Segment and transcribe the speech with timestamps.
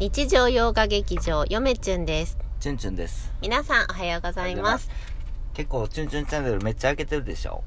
[0.00, 2.38] 日常洋画劇場よめちゅんです。
[2.58, 3.30] チュンチュンです。
[3.42, 4.88] 皆さんおはようございます。
[5.52, 7.62] 結構、チュンチュンチャンネルめっちゃ開けてるでしょ。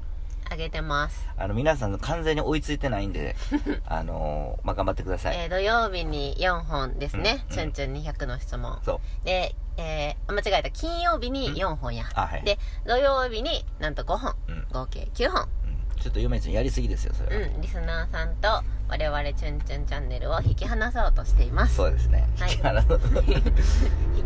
[0.50, 3.36] あげてます、あの、皆さん完全に追いついてないんで、
[3.86, 5.36] あのーまあ、頑張ってください。
[5.36, 8.80] えー土曜日に4本ですね、うんチュンチュン200の質問。
[8.84, 9.24] そう。
[9.24, 10.70] で、えーあ間違えた。
[10.72, 12.42] 金曜日に4本や、あ、はい。
[12.42, 14.34] で土曜日になんと5本。
[14.48, 14.66] うん。
[14.72, 15.42] 合計9本。
[15.42, 16.00] うん。
[16.02, 17.46] ちょっと嫁ちゃんやりすぎですよ、それは。
[17.46, 17.60] うん。
[17.60, 18.48] リスナーさんと
[18.94, 21.74] 我々チュンチュンチャンネルを引き離そうとしています。
[21.74, 22.28] そうですね。
[22.38, 22.60] はい。
[22.62, 22.82] あの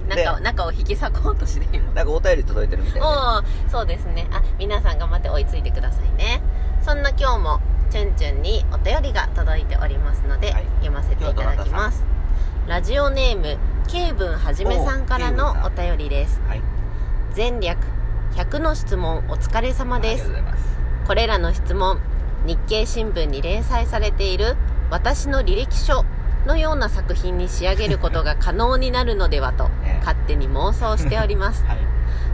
[0.09, 1.95] 中を中を引き裂こうとしています。
[1.95, 3.07] なんかお便り届いてるみたいで。
[3.07, 4.29] おーそうですね。
[4.31, 6.43] あ皆さん頑張って追いついてくださいね。
[6.83, 10.65] そんな今日もチュンチュンにお便りが届いておりますので、はい。
[10.81, 12.05] 読ませていただきます。
[12.67, 13.57] ラジオネーム
[13.89, 16.43] ケイブンはじめさんからのおお便りです。
[16.47, 16.61] はい。
[17.35, 17.79] 前略
[18.35, 20.25] 100の質問お疲れ様です。
[20.25, 20.65] ありがとうございます。
[21.07, 21.99] これらの質問
[22.47, 24.57] 日経新聞に連載されている
[24.91, 26.05] 私の履歴書
[26.47, 31.79] のような作品に仕上げることが可能になるのではとね勝手に妄想しております はい。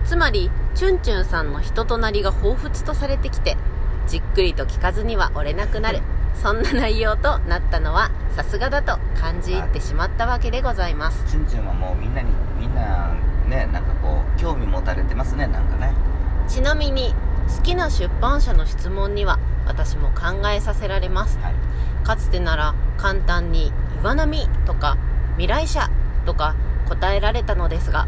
[0.05, 3.57] つまりチュンチュンさんの人となりが彷彿とされてきて
[4.07, 6.01] じっくりと聞かずには折れなくなる
[6.35, 13.15] そんな内容となったのはさすがだと感じ入ってしまったわけでございますチュンチュンはもうみんなに、みんな、
[13.49, 15.93] ね、なんかこう、興味持たれてますね、なんかね。
[16.49, 17.15] ちなみに
[17.57, 21.55] 好きな出版社の質問には私も考えさせられますはい。
[22.05, 24.97] かつてなら簡単に岩波とか
[25.33, 25.91] 未来社
[26.27, 26.55] とか
[26.89, 28.07] 答えられたのですが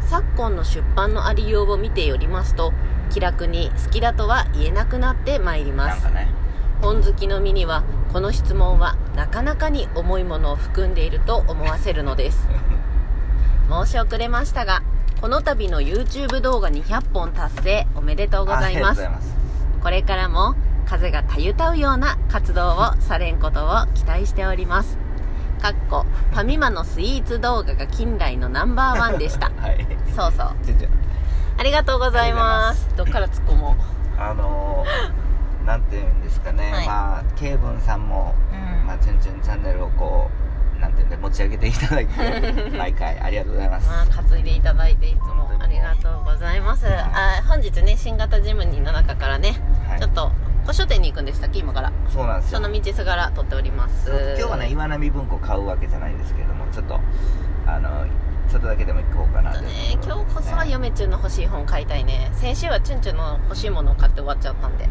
[0.00, 0.08] うん。
[0.08, 2.72] 昨今の出版のありようを見ておりますと
[3.10, 6.28] 気楽に好きだとは言えなくなってまいりますね。
[6.80, 7.82] 本好きの身には
[8.12, 12.46] この質問はなかなかに重いものを含んでいると思わせるのです
[13.70, 14.82] 申し遅れましたが
[15.20, 19.44] この度の YouTube 動画200本達成おめでとうございますありがとうございます。
[19.82, 20.54] これからも
[20.94, 24.96] 風がたゆたうような活動をされんことを期待しております。
[25.60, 29.50] かっこファミマのスイーツ動画が近来のナンバーワンでした。
[29.60, 29.84] はい。
[30.14, 30.56] そうそう。
[31.58, 32.88] ありがとうございます。
[32.96, 33.76] どっから突っ込も
[34.16, 36.86] あのー、なんていうんですかね、はい。
[36.86, 38.86] まあ、ケイブンさんも、う、うん。
[38.86, 40.30] まあ、チュンチュンチャンネルをこ
[40.76, 43.88] う、なんていうんで、持ち上げていただいて、 毎回ありがとうございます。
[43.88, 46.86] まあ、担いでいただいていつもありがとうございます。
[46.86, 49.98] あ本日ね、新型ジムニーの中からね、はい。
[49.98, 50.30] ちょっと
[50.64, 51.92] 古書店に行くんでしたっけ、今から。
[52.08, 52.60] そうなんですよ。
[52.60, 54.10] その道すがら撮っております。
[54.38, 56.98] 今日はね、岩波文庫買うわけじゃないんですけれども、ちょっと、
[57.66, 58.06] あの、
[58.50, 62.30] ちょっとだけでも行こうかなねいう、と今日こそは嫁チュンの欲しい本買いたいね。
[62.32, 64.88] 先週はチュンチュンの欲しいものを買って終わっちゃったんで。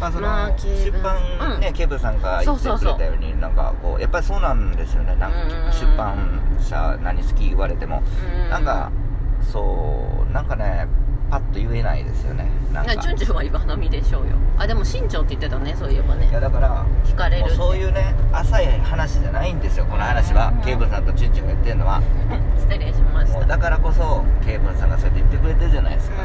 [0.00, 5.16] まあ、その、出版、ね、ケイブンさんが言ってくれたように、なんかこう、やっぱりそうなんですよね。
[5.16, 8.02] なんかうん出版社何好き言われても、
[8.44, 8.92] うんなんか、
[9.40, 10.86] そう、なんかね、
[11.32, 12.46] パッと言えないですよね。
[12.74, 12.94] なんか。
[12.94, 14.36] チュンチュンは岩波でしょうよ。
[14.58, 16.28] あ、でも身長って言ってたね、そういえばね。
[16.28, 16.32] い。
[16.32, 20.48] やだから聞かれるそういうね浅い話じゃないんですよこの話は。
[20.48, 22.02] うんケイブンさんとチュンチュンが言ってるのは。
[22.60, 23.46] 失礼しました。
[23.46, 26.16] だからこそケイブンさんがそうやって言ってくれてるじゃないですか、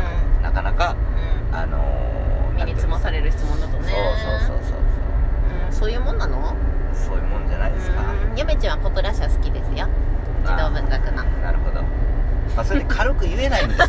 [0.42, 0.96] うなかなか
[1.52, 1.58] うん。
[1.58, 3.88] あのー、身につまされる質問だとね。
[3.88, 4.80] そうそうそうそう
[5.68, 5.70] う。
[5.70, 6.54] ん、そういうもんなの？
[6.92, 8.02] そういうもんじゃないですか。
[8.02, 8.38] うん。
[8.38, 9.88] 嫁ちゃんはポプラ社好きですよ。
[10.44, 11.24] 児童文学の。
[11.24, 11.77] なるほど
[12.56, 13.88] まあそれで軽く言えないんですよ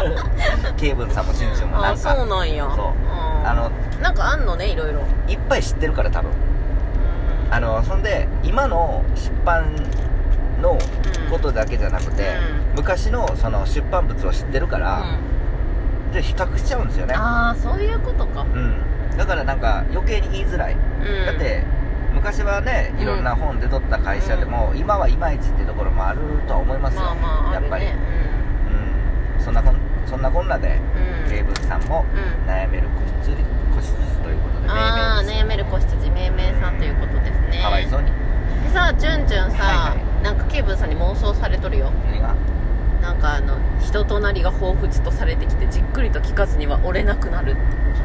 [0.76, 2.64] ケイブンさんもチュンチュンもなんあかそうなんや。
[2.74, 2.84] そう。
[2.86, 3.48] うん。
[3.48, 3.70] あの
[4.02, 5.00] なんかあんのねいろいろ。
[5.28, 6.30] いっぱい知ってるから多分。
[7.50, 9.74] あのそんで今の出版
[10.62, 10.78] の
[11.30, 12.22] ことだけじゃなくて、
[12.72, 12.76] うん。
[12.76, 15.02] 昔のその出版物を知ってるから、
[16.12, 17.14] で比較しちゃうんですよね。
[17.16, 18.42] ああそういうことか。
[18.42, 18.74] うん。
[19.16, 20.76] だからなんか余計に言いづらい、う
[21.22, 21.26] ん。
[21.26, 21.64] だって
[22.12, 27.98] 昔はねいろんな本で取った会社でも、今はいまいちってところもあるとは思いますよ、まあまああやっぱり、るね
[29.38, 29.44] うん。
[29.44, 29.76] そんなこん
[30.06, 30.78] そんなこんなで
[31.24, 31.30] うん。
[31.30, 32.50] ケイブンさんもうん。
[32.50, 33.36] 悩める子羊
[33.72, 37.62] 子羊ということでああ命名悩める子羊命名さんということですね。
[37.62, 38.10] かわいそうに。
[38.64, 41.90] でさチュンチュンさ、はいはなんかケイブンさんに妄想されとるよ。
[42.06, 42.34] 何が？
[43.00, 47.56] なんかあの人となりが彷彿とされてきてじっくりと聞かずには折れなくなる。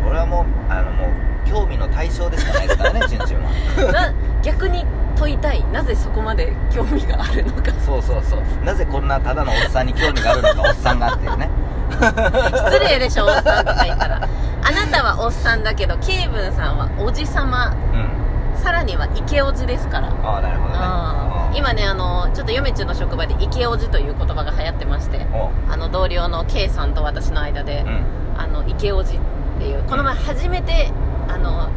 [0.03, 3.91] それはもうあのもう興味の対象でしかないですからねチュンチュンは。
[3.91, 4.85] な逆に
[5.15, 5.63] 問いたい。
[5.71, 7.71] なぜそこまで興味があるのか。
[7.85, 8.41] そうそうそう。
[8.63, 11.49] なぜこんなただのおっさんに興味があるのかおっさんがっていうね。
[11.91, 14.17] 失礼でしょおっさんとか言ったら。
[14.17, 17.75] あなたはおっさんだけどケイブンさんはおじさま。
[17.93, 18.59] うん。
[18.61, 20.07] さらにはイケおじですから。
[20.07, 25.25] ああなるほどね今ねあのちょっと嫁中の職場でイケおじという言葉が流行ってまして
[25.69, 28.05] あの同僚の K さんと私の間で、うん。
[28.37, 29.19] あのイケおじっ
[29.59, 30.91] ていうこの前初めて
[31.29, 31.69] あの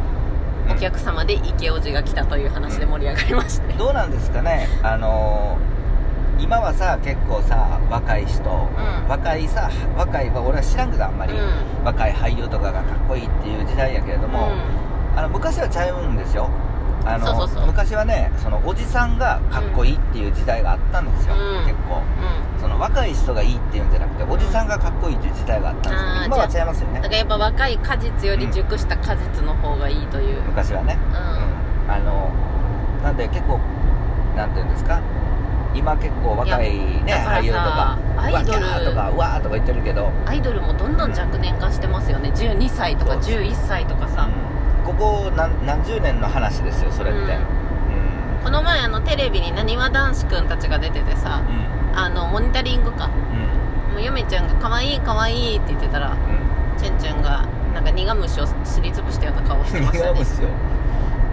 [0.69, 3.75] お客様でイケおじが来たという話で盛り上がりまして。
[3.75, 4.67] どうなんですかね？
[4.83, 5.69] あのー
[6.41, 9.09] 今はさ結構さ若い人、ん。
[9.09, 11.37] 若いさ若いは俺は知らんけどあんまり、う
[11.85, 14.51] 若い俳優とかがかっこいいっていう時代やけれども、
[15.17, 16.49] あの昔はちゃうんですよ
[17.05, 17.67] あのそうそうそう。
[17.67, 21.67] 昔はねそのおじさんがかっこいいっていう時代があったんですよ、うん。
[21.67, 21.97] 結構。
[21.97, 22.61] うん。
[22.61, 27.01] その若い人がいいっていうんじゃなくておじさんがかっこいいっていう時代があったんですけど今は違いますよね。
[27.01, 31.15] だからやっぱ若い果実より熟した果実の方がいいという、昔はね、うん。
[31.15, 31.91] うん。
[31.91, 32.31] あの
[33.03, 33.61] なんで結構
[34.37, 35.01] なんていうんですか？
[35.75, 38.59] 今結構若いね俳優とかアイドル。
[38.59, 42.31] とかうわーとか言ってるけど、アイドルもどんどん若年化してますよね。
[42.31, 44.33] 12歳とかそう11歳とかさ、うん
[44.89, 47.21] ここ何何十年の話ですよそれって。
[47.21, 48.43] うん。
[48.43, 51.43] この前あのテレビになにわ男子くんたちが出ててさ
[51.95, 53.11] あのモニタリングか。
[53.87, 53.93] うん。
[53.93, 56.79] もうゆめちゃんが「可愛い可愛いって言ってたらうん。
[56.79, 57.45] チュンチュンが
[57.75, 60.13] なんか苦虫をすりつぶしたような顔してましたね。
[60.15, 60.49] 苦虫よ。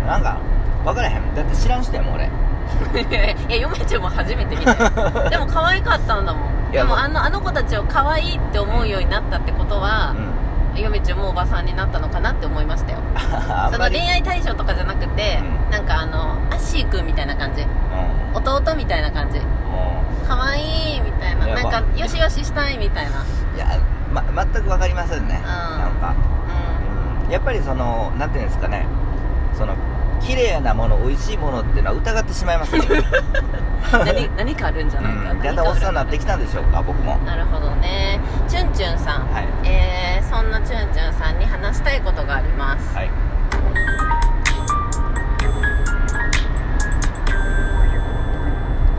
[0.06, 0.38] なんか
[0.84, 1.34] 分からへん。
[1.34, 2.26] だって知らん人やもん俺。
[3.48, 5.30] いやゆめちゃんも初めて見たよ。
[5.32, 6.72] でも可愛かったんだもん。
[6.72, 10.35] でもあのあの子たちを可愛いって思うようになったってことは、うん
[10.76, 13.00] ゆめちゃんもおばさんになったのかなって思いましたよ。
[13.72, 15.72] その恋愛対象とかじゃなくて、うん。
[15.72, 17.62] なんかあのアッシーくんみたいな感じ。
[17.62, 18.36] うん。
[18.36, 19.40] 弟みたいな感じ。
[19.40, 21.48] も可愛いみたいな。
[21.48, 23.22] なんかまあよしよししたいみたいな。
[23.22, 23.68] ういや、
[24.12, 25.40] ま、全く分かりませんね。
[25.40, 25.42] ん。
[25.44, 26.14] なんか。
[27.24, 27.32] ううん。
[27.32, 28.86] やっぱりそのなんていうんですかね。
[29.58, 29.76] その
[30.22, 32.80] 綺麗なもの美味しいものっていうのは疑ってしまいますね。
[32.80, 32.86] ん
[34.06, 37.18] 何何かあるんじゃないか、うんだんだんおっさんになってきたんでしょうか僕も。
[37.26, 38.20] なるほどね。
[38.48, 39.48] チュンチュンさん、はい。
[39.64, 43.10] えー、そんなチュンチュンさんに話したいことがあります、はい。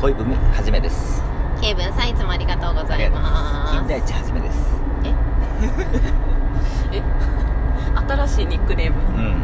[0.00, 1.22] 恋文はじめです
[1.60, 4.58] ケイブンさんいつもありがとうございます金田一はじめです
[6.92, 7.02] え
[8.06, 9.42] 新しいニックネームうん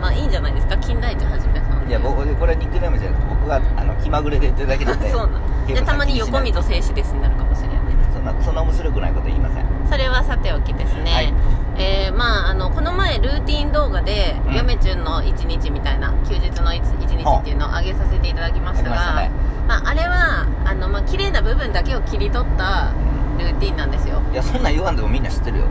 [0.00, 7.74] まあいいんじゃないですか金田一はじめさんいや僕これニックネームじゃなくて僕があの気まぐれで言ってるだけなんでそうなんじゃあたまに横溝静止ですになるかもしれな。
[7.74, 7.78] い
[8.12, 9.66] そんなそんな面白くないこと言いません。
[9.88, 11.34] それはさておきですね、はい。
[11.76, 14.54] えーまああのこの前ルーティン動画で、うん。
[14.54, 19.30] 嫁チュンの一日みたいな休日の一一日っていうのを上げさせていただきましたが
[19.66, 22.92] まあ、あれはあの、まあ綺麗な部分だけを切り取った
[23.38, 24.20] ルーティンなんですよ。
[24.32, 25.64] いやそんなん言わんでもみんな知ってるよ。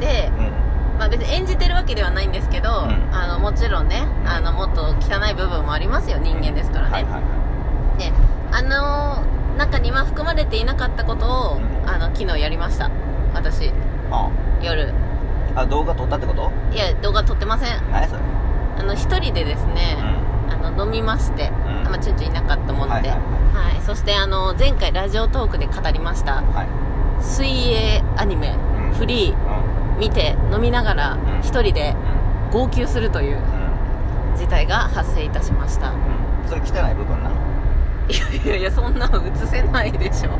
[0.00, 0.98] で、うん。
[0.98, 7.37] まあ、別に演じてるわけではないんですけど、んあのもちろんねあのもっと汚い部分もありますよ人間ですからね、はいはいはで
[8.50, 9.24] あの
[9.56, 11.88] 中には含まれていなかったことを、うん。
[11.88, 12.90] あの昨日やりました。
[13.34, 13.66] 私。
[13.66, 13.72] い
[14.10, 14.30] あ。
[14.62, 14.92] 夜。
[15.54, 16.50] あ動画撮ったってこと？
[16.72, 17.90] いや動画撮ってません。
[17.90, 18.20] 何それ？
[18.78, 19.96] あの一人でですね、
[20.50, 21.86] あの飲みまして、うん。
[21.86, 23.74] あまあ、チュンチュンいなかったもので、はいはい。
[23.74, 23.82] はい。
[23.82, 26.42] そしてあの前回ラジオトークで語りました。
[26.42, 26.68] はい。
[27.22, 28.92] 水泳アニメ、うん。
[28.94, 31.40] フリーう見て飲みながらん。
[31.42, 31.96] 一人でん。
[32.52, 34.36] 号泣するといううん。
[34.36, 35.90] 事態が発生いたしました。
[35.90, 35.98] うん。
[36.48, 37.22] それ汚い部分
[38.08, 40.30] いやいやいやそんなの映せないでしょ。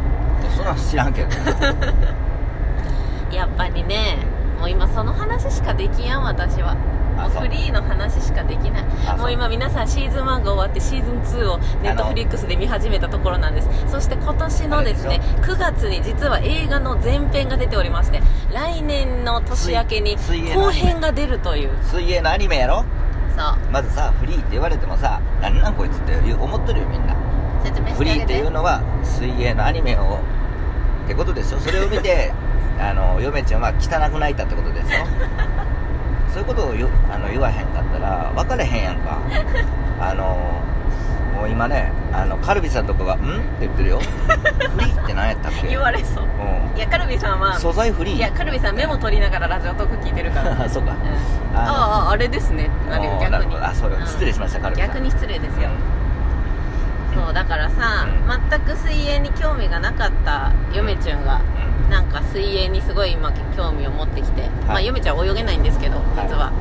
[0.57, 1.29] そんなん知らんけど
[3.31, 4.19] やっぱりね
[4.59, 6.77] もう今その話しかできやん私は。
[7.19, 8.85] もうフリーの話しかできない。
[9.19, 13.69] もう今皆さんシーズン1が終わってシーズン2をネットフリックスで見始めたところなんです。
[13.89, 18.23] そして今年のですねあれ9月に実は映画の前編が出ておりまして
[18.53, 21.71] 来年の年明けに後編が出るという。
[21.91, 22.85] 水泳のアニメやろ？
[23.37, 23.73] そう。
[23.73, 27.17] まずさフリーって言われてもさなんなんこいつって思ってるよみんな
[27.65, 30.19] 説明しフリーっていうのは水泳のアニメを
[31.05, 32.33] ってことでしょそれを見て
[32.81, 35.07] あの嫁ちゃんは汚く泣いたってことでしょ
[36.33, 39.19] そういうことをよあの言わへんかったら分かれへんやんか。
[40.01, 40.63] あの
[41.35, 44.01] もう今ねあのカルビさんとかが「ん?」って言ってるよ。
[44.75, 45.69] フリーって何やったっけ？
[45.69, 46.25] 言われそう。
[46.25, 46.29] う
[46.77, 48.17] いやカルビさんはん素材フリー？
[48.17, 50.93] いやカルビさんメモ取りながらラジオトーク聞いてるから、うん、そうか
[51.55, 51.59] あ
[52.05, 52.99] あああれですねってな
[53.39, 53.65] るほど。
[53.65, 54.91] あそうよ失礼しましたカルビさん。
[54.91, 55.69] 逆に失礼ですよ、
[57.15, 58.51] そうだからさ、うん。
[58.51, 61.41] 全く水泳に興味がなかった嫁ちゃんが
[61.85, 61.91] うん。
[61.91, 66.53] なんか水泳にすごい今興味を持ってきて、まあ嫁ちゃんは泳げないんですけど実は、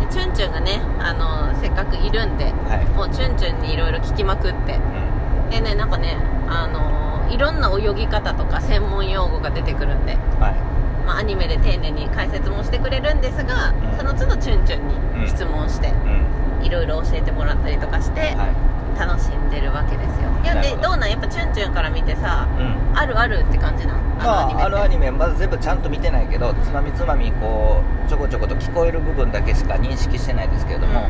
[0.00, 2.84] でチュンチュンがねあのせっかくいるんではい。
[2.94, 4.74] もうチュンチュンにいろいろ聞きまくって。
[4.74, 5.50] うん。
[5.50, 6.16] でねなんかね
[6.48, 11.06] あのいろんな泳ぎ方とか専門用語が出てくるんで、はい。
[11.06, 13.96] まあ、アニメで丁寧に解説もしてくれるんですが、うん。
[13.96, 14.78] その都度チュンチュ
[15.16, 16.64] ンに質問して、うん。
[16.64, 20.30] いろいろ教えてもらったりとかして、はい楽しんでるわけですよ。
[20.42, 20.92] いやでど。
[20.92, 21.10] うなん？
[21.10, 22.98] やっぱチュンチュンから見てさうん。
[22.98, 24.00] あるあるって感じなん？
[24.18, 31.08] まあ、あのアニメまだ全部ちゃんと見てないけどつまみつまみこうちょこちょこと聞こえる部分だけしか認識してないですけれども、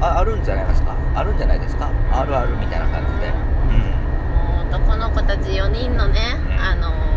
[0.00, 0.94] ああるんじゃないですか？
[1.14, 1.90] あるんじゃないですか？
[2.12, 3.32] あるあるみたいな感じで。
[3.32, 6.60] もう男の子たち4人のね、うん。
[6.60, 7.14] あのー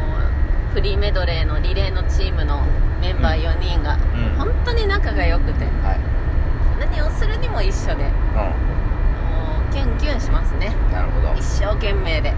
[0.74, 2.62] フリーメドレーのリレーのチームの
[3.02, 4.00] メンバー4人が、うん。
[4.38, 5.66] 本当に仲が良くて。
[5.66, 6.00] うんはい。
[6.80, 8.04] 何をするにも一緒で。
[8.36, 8.67] もう
[9.78, 10.74] キュンキュンしますね。
[10.88, 12.34] うんなるほど、うん、一生懸命で。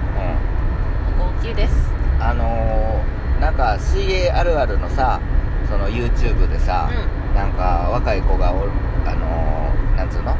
[1.17, 1.89] 号泣です。
[2.19, 5.21] あのー、なんか水泳あるあるのさ
[5.69, 8.71] その YouTube でさ、うなんか若い子がおる
[9.05, 10.33] あのー、なんつうの？
[10.33, 10.35] う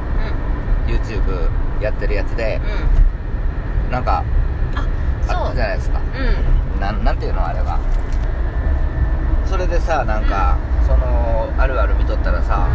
[0.87, 1.49] YouTube
[1.81, 2.59] やってるやつで
[3.85, 3.91] うん。
[3.91, 4.25] なんか
[4.75, 4.85] あ
[5.29, 5.99] あったじゃないですか。
[5.99, 6.81] うん。
[6.81, 7.79] なんなんていうのあれは？
[9.45, 12.67] それでさなんか、そのあるある見とったらさ、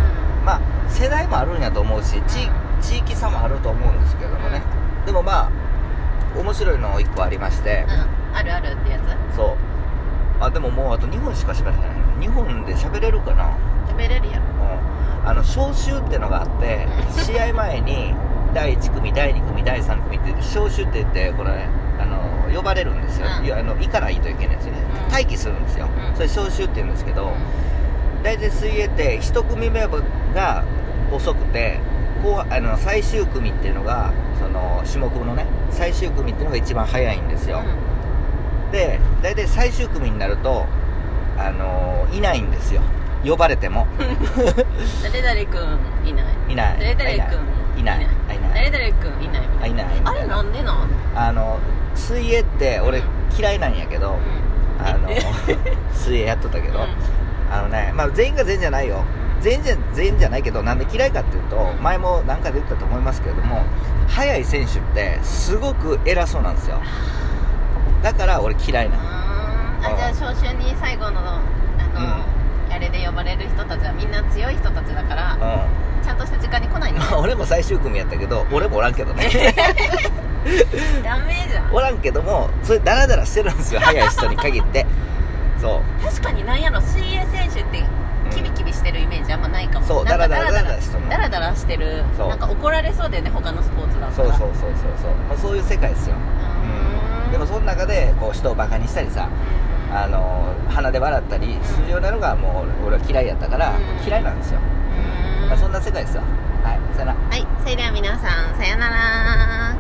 [0.44, 2.48] まあ世代もあるんやと思うし地
[2.80, 4.62] 地域差もあると思うんですけどもね、
[5.06, 5.50] でもまあ
[6.38, 8.36] 面白いの1個ありまして、うん。
[8.36, 8.98] あるあるってや
[9.32, 9.36] つ？
[9.36, 9.56] そう。
[10.40, 13.56] あでももうあと2分しか喋れない日本で喋れるかな？
[13.88, 15.28] 食べれるやろうん。
[15.28, 18.14] あの招集ってのがあって試合前に
[18.52, 21.68] 第1組第2組第3組って招集って言ってこれね
[21.98, 23.52] あの呼ばれるんですよ、うん。
[23.52, 25.12] あの行かないといけないんですよね、うん。
[25.12, 26.14] 待機するんですよ、うん。
[26.14, 27.32] それ招集って言うんですけど、
[28.22, 30.64] 大体水泳って1組目が
[31.14, 31.78] 遅くて
[32.22, 37.62] 後半あの最終組っていうのがその種目のね最終組っていうのが一番早いんですよ、
[38.72, 40.66] で大体最終組になると
[41.36, 42.80] あのいないんですよ。
[43.24, 43.86] 呼ばれても。
[45.02, 45.56] 誰々く
[46.04, 46.24] んいない。
[46.50, 46.96] いない。
[46.96, 47.36] 誰々く
[47.76, 48.06] んいない。
[48.28, 48.70] あいない。
[48.70, 49.38] 誰々くんいな。
[49.40, 50.10] いみたいな。
[50.10, 50.88] あれなんでなん？
[51.14, 51.58] あの
[51.94, 53.04] 水泳って俺うん
[53.36, 54.16] 嫌いなんやけど、
[54.78, 55.08] あの
[55.92, 56.86] 水泳やっとったけど、
[57.50, 59.04] あのね、まあ、全員が全員じゃないよ
[59.44, 61.82] 全員じゃ全員じゃないけどなんで嫌いかっていうとうん。
[61.82, 63.62] 前も何かで言ったと思いますけれども
[64.08, 66.80] 速い選手ってすごく偉そうなんですよ。
[68.02, 69.02] だから俺嫌いなの。
[69.02, 71.42] あじゃあ招集に最後のあ
[71.92, 79.28] の、あれで呼ばれる人たちはみんな強い人たちだからうちゃんとした時間に来ないんだん俺も最終組やったけど俺もおらんけどね。
[81.04, 81.74] ダメじゃん。
[81.74, 84.86] おらんけどもそれダラダラしてるんですよ速い人に限って。
[85.60, 86.04] そう。
[86.04, 87.84] 確かになんやろ水泳選手って
[88.84, 89.86] してるイメージあんまないかも。
[89.86, 92.04] そうダラダラダラしてるダラダラしてる。
[92.18, 96.16] なんか怒られそうだよね他のスポーツだったらそうそうそうそうそう、まあ、そういう世界ですよ。
[96.16, 97.32] うーん。
[97.32, 99.28] でもその中でこう人をバカにしたりさ
[99.90, 104.06] あの鼻で笑ったりするようなのがもう俺は嫌いやったからうん。
[104.06, 105.48] 嫌いなんですよ、うーん。
[105.48, 106.22] まあ、そんな世界ですよ
[106.62, 107.18] はいさよなら。
[107.30, 109.76] はいそれでは皆さんさよなら